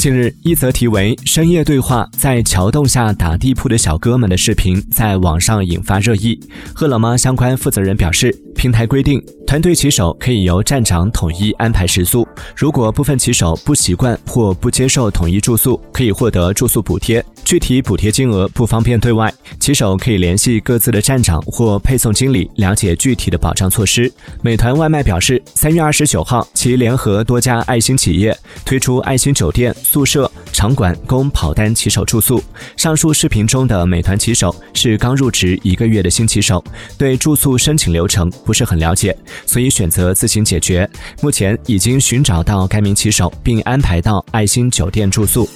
[0.00, 6.40] 近日，一则题为“深夜对话，在桥洞下打地铺的小哥们”的视频在网上引发热议。
[6.76, 12.28] 饿了么相关负责人表示，平台规定，团队骑手可以由站长统一安排食宿。
[12.54, 17.24] 如果部分骑手不习惯或不接受统一住宿，可以获得住宿补贴。
[17.42, 24.12] 具体补贴金额不方便对外，骑手可以联系各自的站长或配送经理了解具体的保障措施。
[24.42, 28.36] 美团外卖表示，三月二十九号，其联合多家爱心企业
[28.66, 30.30] 推出爱心酒店、宿舍、
[30.60, 32.38] 场馆供跑单骑手住宿。
[32.76, 36.62] 上述视频中的美团骑手是刚入职一个月的新骑手，
[36.98, 40.86] 对住宿申请流程不是很了解，所以选择自行解决。
[41.22, 45.48] 目前已经寻找到该名骑手，并安排到爱心酒店住宿。